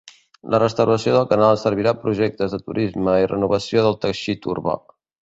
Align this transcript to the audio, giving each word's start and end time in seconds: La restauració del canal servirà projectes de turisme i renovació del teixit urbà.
La 0.53 0.59
restauració 0.61 1.11
del 1.15 1.27
canal 1.33 1.59
servirà 1.63 1.93
projectes 2.05 2.55
de 2.57 2.61
turisme 2.71 3.19
i 3.25 3.29
renovació 3.35 3.85
del 3.89 3.99
teixit 4.07 4.49
urbà. 4.57 4.75